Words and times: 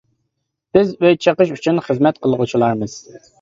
بىز 0.77 0.93
ئۆي 1.01 1.17
چېقىش 1.25 1.51
ئۈچۈن 1.57 1.83
خىزمەت 1.89 2.19
قىلغۇچىلارمىز. 2.25 2.97